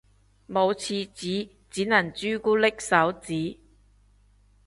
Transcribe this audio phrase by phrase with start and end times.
[0.49, 3.59] 冇廁紙只能朱古力手指